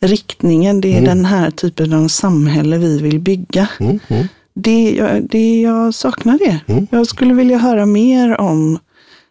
[0.01, 3.67] riktningen, det är den här typen av samhälle vi vill bygga.
[3.79, 4.27] Mm, mm.
[4.53, 6.59] Det, jag, det, jag saknar det.
[6.73, 6.87] Mm.
[6.91, 8.79] Jag skulle vilja höra mer om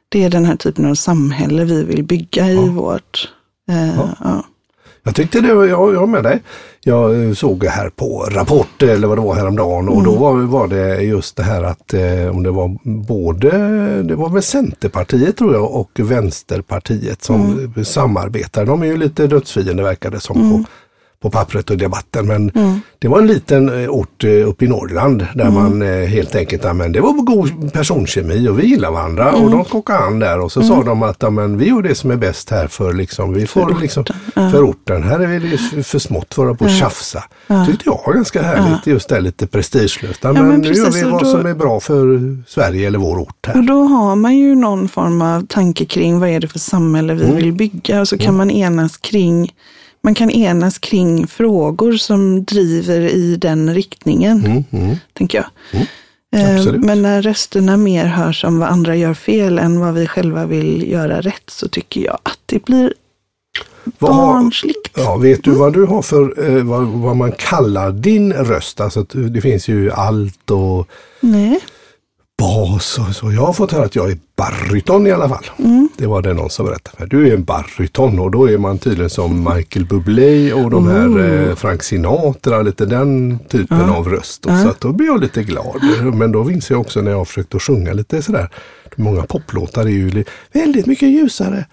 [0.09, 3.29] det är den här typen av samhälle vi vill bygga i vårt...
[3.71, 4.45] Eh, ja.
[5.03, 6.41] Jag tyckte det var, jag, jag med dig.
[6.81, 10.23] Jag eh, såg här på Rapport eller vad det var häromdagen och då Mm.
[10.23, 13.51] var, var det just det här att eh, om det var både,
[14.03, 17.41] det var väl Centerpartiet tror jag och Vänsterpartiet som
[17.75, 17.85] Mm.
[17.85, 18.65] samarbetar.
[18.67, 20.65] De är ju lite dödsfiender verkar det som på,
[21.23, 22.27] på pappret och debatten.
[22.27, 22.81] Men Mm.
[22.99, 26.65] det var en liten eh, ort eh, uppe i Norrland där man eh, helt enkelt,
[26.65, 29.45] ja, men det var god personkemi och vi gillar varandra Mm.
[29.45, 31.95] och de skakade hand där och så sa de att ja, men vi gör det
[31.95, 33.81] som är bäst här för liksom, vi får orten.
[33.81, 34.05] liksom
[34.35, 35.03] för orten.
[35.03, 37.25] Här är det för- för smått för att på att tjafsa.
[37.67, 40.21] Tyckte jag var ganska härligt, just det lite prestigelöst.
[40.23, 43.19] Ja, men, men nu gör vi vad då- som är bra för Sverige eller vår
[43.19, 43.57] ort här.
[43.59, 47.15] Och då har man ju någon form av tanke kring vad är det för samhälle
[47.15, 49.53] vi vill bygga och så kan man enas kring
[50.01, 54.97] man kan enas kring frågor som driver i den riktningen, Mm, mm.
[55.13, 55.47] tänker jag.
[56.37, 56.85] Eh, Absolut.
[56.85, 60.91] Men när rösterna mer hörs om vad andra gör fel än vad vi själva vill
[60.91, 62.95] göra rätt så tycker jag att det blir
[63.99, 64.91] Vad barnsligt.
[64.97, 68.81] Ja, vet du vad du har för, eh, vad, vad man kallar din röst?
[68.81, 70.89] Alltså att det finns ju allt och
[71.21, 71.61] Nej.
[72.39, 73.33] Bas och så.
[73.33, 75.45] Jag har fått höra att jag är baryton i alla fall.
[75.59, 75.89] Mm.
[75.97, 77.07] Det var det någon som berättade för.
[77.07, 81.49] Du är en baryton och då är man tydligen som Michael Bublé och de här
[81.49, 84.47] eh, Frank Sinatra, lite den typen av röst.
[84.47, 85.81] Och Så då blir jag lite glad.
[86.15, 88.49] Men då minns jag också när jag har försökt att sjunga lite sådär.
[88.97, 91.65] Många poplåtar är ju väldigt mycket ljusare.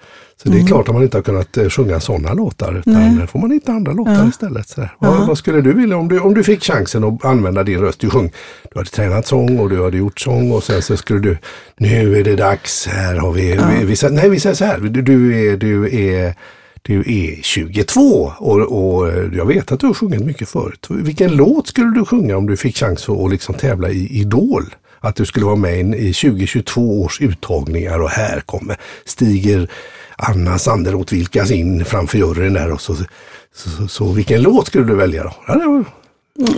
[0.46, 3.28] Så det är klart att man inte har kunnat eh, sjunga sådana låtar utan Nej.
[3.28, 4.68] får man hitta andra låtar istället.
[4.70, 4.90] Sådär.
[5.00, 8.00] Vad, vad skulle du vilja om du, om du fick chansen att använda din röst?
[8.00, 8.32] Du sjöng,
[8.74, 11.38] du hade tränat sång och du hade gjort sång och sen så skulle du,
[11.78, 13.42] nu är det dags, här har vi,
[13.80, 16.36] vi, vi, säger- nej vi säger så här, du, du är, du är
[16.82, 20.88] du är 22 och, och jag vet att du har sjungit mycket förut.
[20.90, 24.64] Vilken låt skulle du sjunga om du fick chans att, att liksom tävla i Idol?
[25.00, 29.70] Att du skulle vara med i 2022 års uttagningar och här kommer, stiger
[30.17, 33.04] Anna Sanderoth Vilkas in framför juryn där och så, så,
[33.56, 35.34] så, så vilken låt skulle du välja då?
[35.47, 35.86] Ja, var,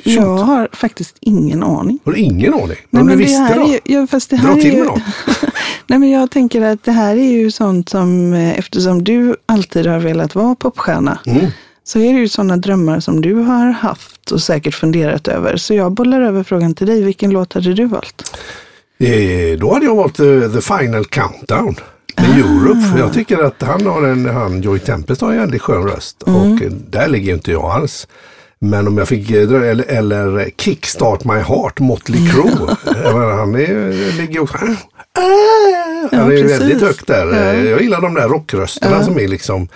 [0.03, 1.99] Jag har faktiskt ingen aning.
[2.05, 2.67] har du ingen aning?
[2.67, 3.67] Nej, du men det visste här då?
[3.67, 5.01] är ja, fast det Dra här är till ju, med något.
[5.87, 9.87] Nej, men jag tänker att det här är ju sånt som, eh, eftersom du alltid
[9.87, 11.45] har velat vara popstjärna, Mm.
[11.83, 15.57] så är det ju sådana drömmar som du har haft och säkert funderat över.
[15.57, 17.03] Så jag bollar över frågan till dig.
[17.03, 18.39] Vilken låt hade du valt?
[18.99, 21.75] Eh, då hade jag valt eh, The Final Countdown
[22.17, 22.33] med Ah.
[22.39, 22.81] Europe.
[22.91, 26.23] För jag tycker att han har en, han Joy Tempest har en väldigt skön röst.
[26.27, 26.39] Mm.
[26.41, 28.07] Och eh, där ligger inte jag alls.
[28.59, 32.75] Men om jag fick, eh, eller, eller Kickstart My Heart, Motley Crue.
[33.37, 36.59] han är, ligger också, ah, ah, han är precis.
[36.59, 37.33] väldigt högt där.
[37.33, 39.67] Eh, Jag gillar de där rockrösterna som är liksom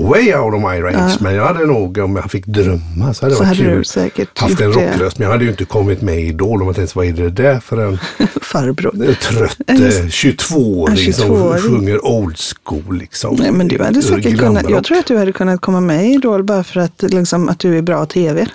[0.00, 1.16] way out of my range.
[1.20, 4.26] Men jag hade nog, om jag fick drömma så hade det Så varit hade kul.
[4.36, 5.18] Haft en rockröst.
[5.18, 7.30] Men jag hade ju inte kommit med i Idol om jag tänkte, vad är det
[7.30, 7.98] där för en
[8.42, 9.14] Farbror.
[9.14, 11.62] trött Ja, just- eh, 22-åring Ja, som 22-åring.
[11.62, 13.36] sjunger old school liksom.
[13.38, 16.14] Nej, men du hade säkert kunnat, jag tror att du hade kunnat komma med i
[16.14, 18.46] Idol bara för att, liksom, att du är bra tv.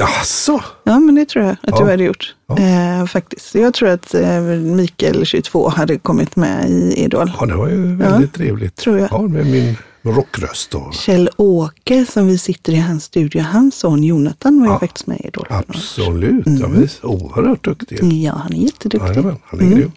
[0.00, 0.60] Jaså?
[0.84, 1.78] Ja, men det tror jag att Ja.
[1.84, 2.34] du hade gjort.
[2.58, 3.54] Eh, faktiskt.
[3.54, 7.32] Jag tror att eh, Mikael, 22, hade kommit med i Idol.
[7.40, 8.76] Ja, det var ju väldigt trevligt.
[8.76, 9.08] tror jag.
[9.12, 10.90] Ja, med min rockröst då.
[10.92, 14.78] Kjell-Åke som vi sitter i hans studio, hans son Jonathan var ju Ja.
[14.78, 15.46] faktiskt med i Idol.
[15.50, 16.60] Absolut, Mm.
[16.60, 17.04] ja, visst.
[17.04, 18.12] Oerhört duktig.
[18.12, 19.08] Ja, han är jätteduktig.
[19.08, 19.78] Jajamän, han är Mm.
[19.78, 19.92] grym.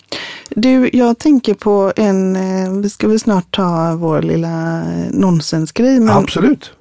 [0.49, 5.99] Du, jag tänker på en, eh, vi ska väl snart ta vår lilla eh, nonsensgrej,
[5.99, 6.71] men Absolut.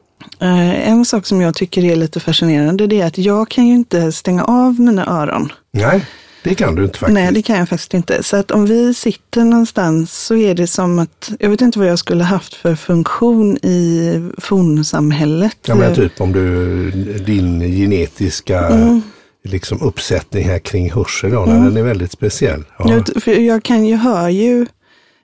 [0.40, 3.74] eh, en sak som jag tycker är lite fascinerande det är att jag kan ju
[3.74, 5.52] inte stänga av mina öron.
[5.72, 6.06] Nej,
[6.42, 7.14] det kan du inte faktiskt.
[7.14, 8.22] Nej, det kan jag faktiskt inte.
[8.22, 11.88] Så att om vi sitter någonstans så är det som att, jag vet inte vad
[11.88, 15.56] jag skulle haft för funktion i fornsamhället.
[15.66, 16.90] Ja, men typ om du,
[17.26, 19.02] din genetiska Mm.
[19.44, 21.64] liksom uppsättning här kring hörsel, ja, Mm.
[21.64, 22.64] den är väldigt speciell.
[22.78, 22.90] Ja.
[22.92, 24.66] Jag, för jag kan ju hör ju,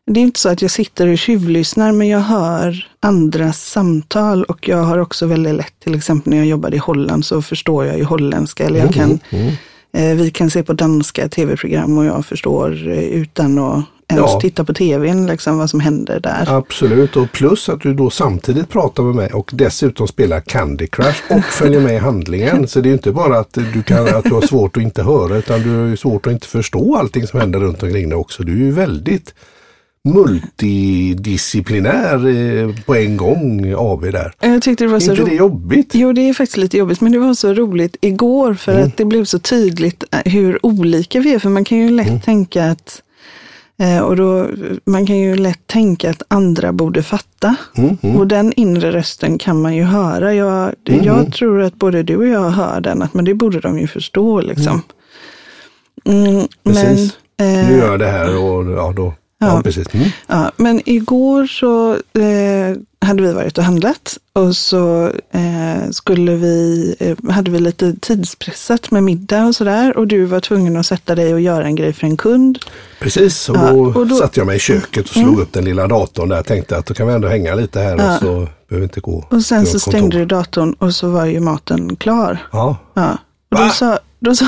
[0.07, 4.69] det är inte så att jag sitter och tjuvlyssnar, men jag hör andras samtal och
[4.69, 7.99] jag har också väldigt lätt, till exempel när jag jobbade i Holland så förstår jag
[7.99, 9.53] ju holländska, eller jag kan, Mm.
[9.97, 14.41] Eh, vi kan se på danska tv-program och jag förstår eh, utan att ens Ja.
[14.41, 16.45] titta på tvn, liksom vad som händer där.
[16.49, 21.23] Absolut, och plus att du då samtidigt pratar med mig och dessutom spelar Candy Crush
[21.31, 22.69] och följer med i handlingen.
[22.69, 25.37] Så det är inte bara att du, kan, att du har svårt att inte höra
[25.37, 28.43] utan du har svårt att inte förstå allting som händer runt omkring dig också.
[28.43, 29.35] Du är ju väldigt
[30.15, 34.33] multidisciplinär eh, på en gång AB där.
[34.41, 35.91] Jag tyckte det var Är så inte det jobbigt?
[35.95, 38.87] Jo, det är faktiskt lite jobbigt, men det var så roligt igår för Mm.
[38.87, 41.39] att det blev så tydligt eh, hur olika vi är.
[41.39, 42.21] För man kan ju lätt Mm.
[42.21, 43.03] tänka att
[43.79, 44.47] eh, och då,
[44.85, 47.57] man kan ju lätt tänka att andra borde fatta.
[47.77, 48.17] Mm, mm.
[48.17, 50.35] Och den inre rösten kan man ju höra.
[50.35, 53.61] Jag, Mm, jag tror att både du och jag hör den, att, men det borde
[53.61, 54.41] de ju förstå.
[54.41, 54.83] Liksom.
[56.05, 57.13] Mm, men, Precis.
[57.41, 59.15] eh, Nu gör det här och ja, då.
[59.49, 59.87] Ja, precis.
[59.95, 60.09] Mm.
[60.27, 62.77] Ja, men igår så eh,
[63.09, 68.91] hade vi varit och handlat och så eh, skulle vi, eh, hade vi lite tidspressat
[68.91, 71.93] med middag och sådär och du var tvungen att sätta dig och göra en grej
[71.93, 72.59] för en kund.
[73.01, 74.17] Precis, och Ja, då, och då- Mm.
[74.17, 76.43] satte jag mig i köket och slog upp den lilla datorn där.
[76.43, 78.15] Tänkte att då kan vi ändå hänga lite här Ja.
[78.15, 79.91] och så behöver vi inte gå Och sen så kontor.
[79.91, 82.39] stängde du datorn och så var ju maten klar.
[82.53, 82.77] Ja.
[82.95, 83.19] Ja.
[83.51, 83.71] Och då Va?
[83.71, 84.47] sa, då sa,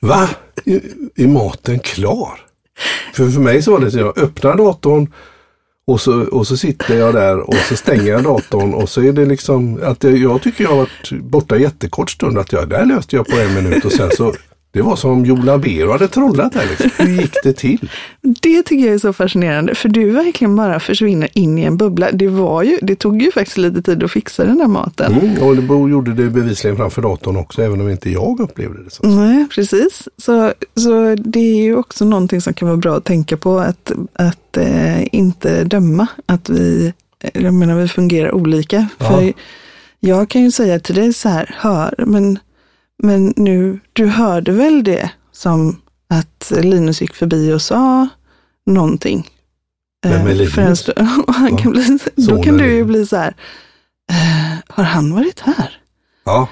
[0.00, 0.28] Va?
[1.16, 2.40] Är maten klar?
[3.14, 5.12] För, för mig så var det så jag öppnar datorn
[5.86, 9.12] och så, och så sitter jag där och så stänger jag datorn och så är
[9.12, 12.38] det liksom att jag, jag tycker jag har varit borta jättekort stund.
[12.38, 14.34] Att jag, här löste jag på en minut och sen så
[14.72, 16.66] det var som Joe Labero hade trollat där.
[16.70, 16.90] Liksom.
[17.06, 17.90] Hur gick det till?
[18.20, 22.12] det tycker jag är så fascinerande för du verkligen bara försvinner in i en bubbla.
[22.12, 25.12] Det, var ju, det tog ju faktiskt lite tid att fixa den där maten.
[25.12, 28.90] Mm, och Bo gjorde det bevisligen framför datorn också, även om inte jag upplevde det
[28.90, 29.06] så.
[29.06, 30.08] Nej, precis.
[30.16, 33.92] Så, så det är ju också någonting som kan vara bra att tänka på, att,
[34.12, 36.92] att eh, inte döma att vi,
[37.32, 38.88] jag menar, vi fungerar olika.
[38.98, 39.06] Ja.
[39.06, 39.32] För
[40.00, 42.38] jag kan ju säga till dig så här, hör, men,
[43.02, 48.08] men nu, du hörde väl det som att Linus gick förbi och sa
[48.66, 49.28] någonting.
[50.02, 50.90] Vem är Eh, Linus?
[51.28, 53.34] han kan bli, då kan du ju bli så här,
[54.10, 55.80] eh, har han varit här?
[56.24, 56.48] Ja,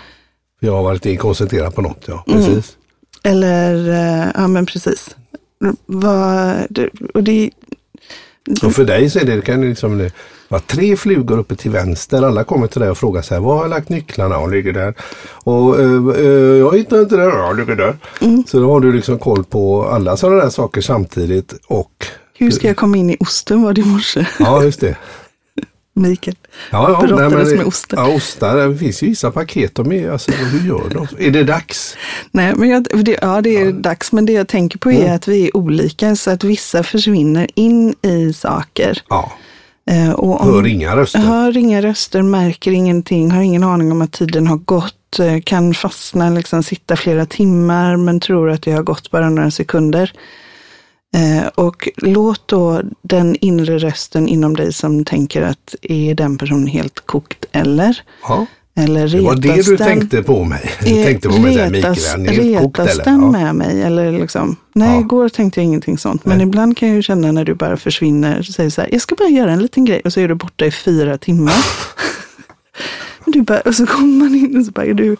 [0.60, 2.24] jag har varit inkoncentrerad på något, ja.
[2.26, 2.38] Mm.
[2.38, 2.76] Precis.
[3.22, 5.16] Eller, eh, ja men precis.
[5.86, 6.78] Vad,
[7.14, 7.50] och det,
[8.62, 10.10] Och för dig så är det, det kan ju liksom
[10.48, 12.22] vara tre flugor uppe till vänster.
[12.22, 14.34] Alla kommer till dig och frågar så här, var har jag lagt nycklarna?
[14.34, 14.94] Ja, ligger där.
[15.44, 17.22] Och eh, eh, jag hittar inte det.
[17.22, 17.96] Ja, ligger där.
[18.20, 18.44] Mm.
[18.46, 21.54] Så då har du liksom koll på alla sådana där saker samtidigt.
[21.66, 22.06] Och
[22.38, 24.96] hur ska jag komma in i osten var det i morse, ja, just det.
[25.94, 26.36] Mikael.
[26.70, 27.96] Ja, ja, Brottades med ostar.
[27.96, 28.56] Ja, ostar.
[28.56, 29.74] Det finns ju vissa paket.
[29.74, 31.26] De är, alltså, hur gör de?
[31.26, 31.96] Är det dags?
[32.30, 35.28] Nej, men jag, det, ja, det är dags, men det jag tänker på är att
[35.28, 39.02] vi är olika, så att vissa försvinner in i saker.
[39.08, 39.32] Ja,
[40.14, 41.18] och om, hör inga röster.
[41.18, 45.74] Hör inga röster, märker ingenting, har ingen aning om att tiden har gått, eh, kan
[45.74, 50.12] fastna, liksom sitta flera timmar, men tror att det har gått bara några sekunder.
[51.16, 56.66] Eh, och låt då den inre rösten inom dig som tänker att är den personen
[56.66, 58.02] helt kokt eller?
[58.22, 58.46] Ja,
[58.78, 59.86] Eller det var det retas du den?
[59.86, 60.70] tänkte på mig.
[60.84, 63.30] Du Eh, tänkte på mig så här, Mikael, retas, kokt retas den Ja.
[63.30, 63.82] med mig?
[63.82, 65.00] Eller liksom, nej, Ja.
[65.00, 66.24] igår tänkte jag ingenting sånt.
[66.24, 66.46] Men Nej.
[66.46, 69.14] ibland kan jag ju känna när du bara försvinner, så säger så här, jag ska
[69.14, 71.54] bara göra en liten grej och så är du borta i fyra timmar.
[73.26, 75.16] och, du bara, och så kommer man in och så bara, är du,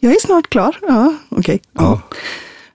[0.00, 0.76] jag är snart klar.
[0.88, 1.60] Ja, okej.
[1.78, 2.00] Ja,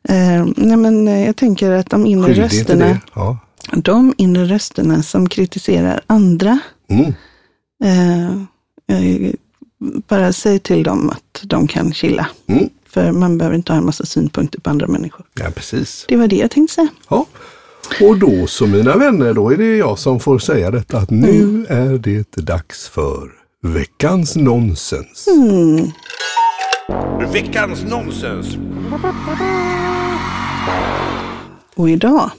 [0.09, 2.99] Eh, nej, men eh, jag tänker att de inre skyldig rösterna.
[3.15, 3.37] Ja.
[3.75, 7.05] de inre rösterna som kritiserar andra, Mm.
[7.83, 8.31] eh,
[9.79, 12.27] bara säg till dem att de kan chilla.
[12.47, 12.69] Mm.
[12.89, 15.25] För man behöver inte ha en massa synpunkter på andra människor.
[15.39, 16.05] Ja, precis.
[16.07, 16.87] Det var det jag tänkte säga.
[17.09, 17.25] Ja.
[18.01, 21.29] Och då så mina vänner, då är det jag som får säga detta att nu
[21.29, 21.65] Mm.
[21.69, 23.29] är det dags för
[23.63, 25.27] veckans nonsens.
[25.27, 25.91] Mm.
[27.33, 28.57] Veckans nonsens.
[31.75, 32.29] Och idag,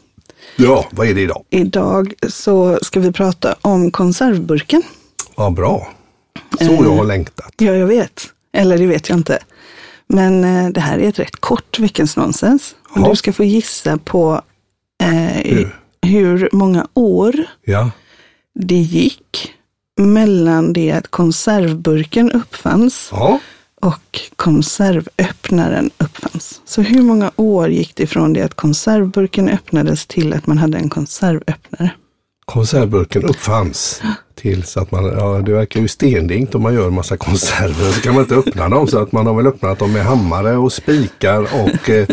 [0.57, 1.44] Ja, vad är det idag?
[1.51, 4.83] idag så ska vi prata om konservburken.
[5.35, 5.88] Vad bra.
[6.59, 6.81] Så Eh.
[6.83, 7.53] jag har längtat.
[7.59, 8.23] Ja, jag vet.
[8.53, 9.38] Eller det vet jag inte.
[10.07, 12.75] Men eh, det här är ett rätt kort veckans nonsens.
[12.90, 13.09] Och Ja.
[13.11, 14.42] du ska få gissa på
[15.03, 15.09] eh,
[15.44, 15.77] Hur?
[16.03, 17.90] hur många år Ja.
[18.55, 19.53] det gick
[20.01, 23.40] mellan det att konservburken uppfanns Ja.
[23.81, 26.61] och konservöppnaren uppfanns.
[26.64, 30.79] Så hur många år gick det från det att konservburken öppnades till att man hade
[30.79, 31.90] en konservöppnare?
[32.53, 34.03] Konservburken uppfanns
[34.35, 37.93] tills att man, ja det verkar ju stendingt om man gör en massa konserver.
[37.93, 40.57] Så kan man inte öppna dem så att man har väl öppnat dem med hammare
[40.57, 42.09] och spikar och, eh,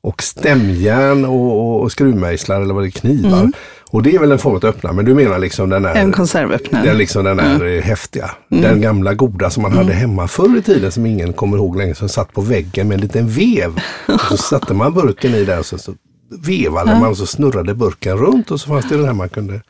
[0.00, 3.38] och stämjärn och, och, och skruvmejslar eller vad det är, knivar.
[3.40, 3.52] Mm.
[3.90, 6.12] Och det är väl en form av öppnare, men du menar liksom den där, En
[6.12, 6.86] konservöppnare.
[6.86, 7.78] den, liksom den där Mm.
[7.78, 8.30] eh, häftiga.
[8.48, 11.94] Den gamla goda som man hade hemma förr i tiden som ingen kommer ihåg längre
[11.94, 13.80] som satt på väggen med en liten vev.
[14.08, 15.92] Och så satte man burken i där och så, så
[16.40, 19.60] vevade man och så snurrade burken runt och så fanns det den här man kunde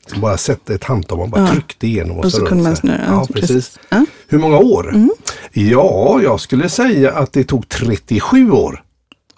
[0.00, 1.48] liksom bara sätta ett handtag man bara Ja.
[1.52, 3.00] tryckte igenom och, Och så runt kunde man snurra.
[3.06, 3.50] Ja, Ja, precis.
[3.50, 3.78] precis.
[3.88, 3.96] Ja.
[3.96, 4.06] Mm.
[4.28, 4.94] Hur många år?
[5.52, 8.82] Ja, jag skulle säga att det tog 37 år.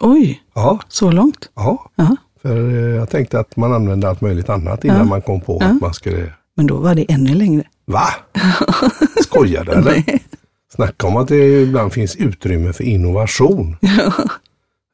[0.01, 1.49] Oj, Ja, så långt?
[1.57, 1.91] ja.
[1.97, 2.17] Ja.
[2.43, 5.05] För eh, jag tänkte att man använde allt möjligt annat innan Ja.
[5.05, 7.63] man kom på att man skulle Men då var det ännu längre.
[7.87, 8.09] Va?
[9.23, 10.05] Skojar du eller?
[10.75, 13.77] Snacka om att det ibland finns utrymme för innovation.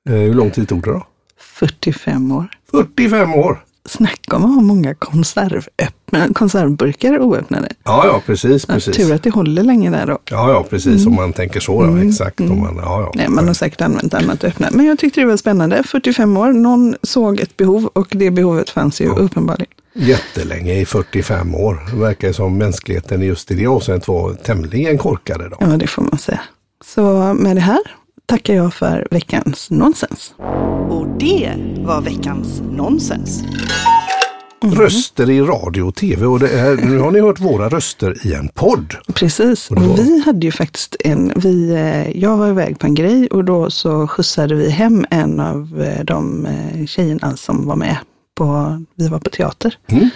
[0.08, 1.06] Eh, Hur lång tid tog det då?
[1.54, 2.48] 45 år.
[2.70, 3.64] 45 år!
[3.88, 7.68] Snacka om att ha många konservöppna, konservburkar oöppnade.
[7.84, 8.64] Ja, ja precis.
[8.68, 8.96] Ja, precis.
[8.96, 10.18] tur att det håller länge där då.
[10.30, 11.06] Ja, ja, precis.
[11.06, 11.84] Om man tänker så.
[11.84, 12.40] Ja, exakt.
[12.40, 13.12] Om man, ja, ja.
[13.14, 14.68] Nej, man har säkert använt annat öppna.
[14.72, 15.82] Men jag tyckte det var spännande.
[15.86, 19.72] 45 år, någon såg ett behov och det behovet fanns ju uppenbarligen.
[19.92, 21.80] Jättelänge i 45 år.
[21.90, 25.48] Det verkar som mänskligheten just i det avseendet var tämligen korkade.
[25.48, 25.56] Då.
[25.60, 26.40] Ja, det får man säga.
[26.84, 27.80] Så med det här
[28.26, 30.34] tackar jag för veckans nonsens.
[30.90, 33.42] Och det var veckans nonsens.
[34.62, 36.26] Röster i radio och tv.
[36.26, 38.94] Och det är, nu har ni hört våra röster i en podd.
[39.14, 42.86] Precis, Och var- och vi hade ju faktiskt en, vi, eh, jag var iväg på
[42.86, 47.66] en grej och då så skjutsade vi hem en av eh, de eh, tjejerna som
[47.66, 47.96] var med
[48.34, 49.78] på, vi var på teater.
[49.88, 50.08] Mm.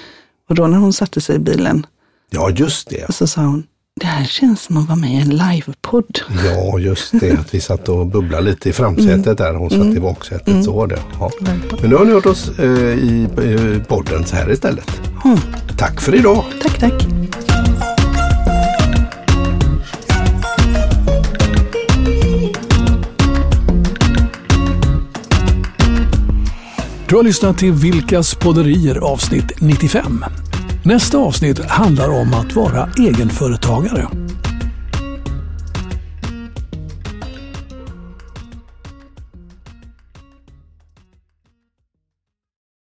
[0.49, 1.87] Och då när hon satte sig i bilen
[2.31, 3.15] Ja, just det.
[3.15, 3.63] så sa hon,
[3.99, 6.19] det här känns som att vara med i en livepodd.
[6.45, 7.33] Ja, just det.
[7.33, 9.55] Att vi satt och bubblade lite i framsätet där.
[9.55, 10.65] Hon satt i baksätet.
[10.65, 10.99] Så var det.
[11.21, 11.31] Ja.
[11.81, 12.65] Men nu har ni hört oss eh,
[12.99, 15.01] i eh, podden så här istället.
[15.25, 15.39] Mm.
[15.79, 16.45] Tack för idag!
[16.63, 17.07] Tack, tack.
[27.09, 30.25] Du har lyssnat till Vilkas podderier avsnitt 95.
[30.89, 34.09] Nästa avsnitt handlar om att vara egenföretagare.